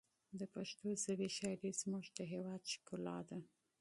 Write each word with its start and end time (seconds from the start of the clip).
د 0.39 0.41
پښتو 0.53 0.87
ژبې 1.03 1.27
شاعري 1.37 1.71
زموږ 1.81 2.05
د 2.17 2.19
هېواد 2.33 2.61
ښکلا 2.73 3.17
ده. 3.29 3.39